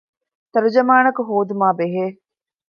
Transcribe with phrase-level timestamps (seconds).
[0.51, 2.05] ތަރުޖަމާނަކު ހޯދުމާ ބެހޭ